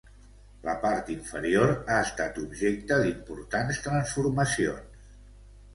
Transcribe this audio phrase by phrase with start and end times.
[0.67, 5.07] La part inferior ha estat objecte d'importants transformacions.